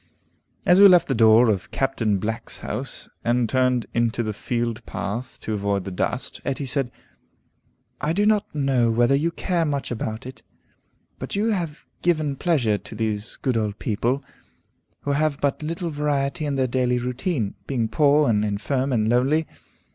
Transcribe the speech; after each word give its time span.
As 0.65 0.81
we 0.81 0.87
left 0.87 1.07
the 1.07 1.13
door 1.13 1.47
of 1.47 1.69
Captain 1.69 2.17
Black's 2.17 2.57
house, 2.61 3.07
and 3.23 3.47
turned 3.47 3.85
into 3.93 4.23
the 4.23 4.33
field 4.33 4.83
path 4.87 5.39
to 5.41 5.53
avoid 5.53 5.83
the 5.83 5.91
dust, 5.91 6.41
Etty 6.43 6.65
said, 6.65 6.91
"I 8.01 8.11
do 8.11 8.25
not 8.25 8.47
know 8.55 8.89
whether 8.89 9.13
you 9.13 9.29
care 9.29 9.63
much 9.63 9.91
about 9.91 10.25
it, 10.25 10.41
but 11.19 11.35
you 11.35 11.51
have 11.51 11.85
given 12.01 12.35
pleasure 12.35 12.79
to 12.79 12.95
these 12.95 13.35
good 13.35 13.55
old 13.57 13.77
people, 13.77 14.23
who 15.01 15.11
have 15.11 15.39
but 15.39 15.61
little 15.61 15.91
variety 15.91 16.47
in 16.47 16.55
their 16.55 16.65
daily 16.65 16.97
routine, 16.97 17.53
being 17.67 17.87
poor, 17.87 18.27
and 18.27 18.43
infirm, 18.43 18.91
and 18.91 19.07
lonely. 19.07 19.45